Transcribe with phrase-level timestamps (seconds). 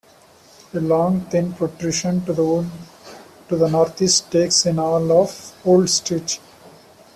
[0.73, 6.39] A long thin protrusion to the north east takes in all of Old Street.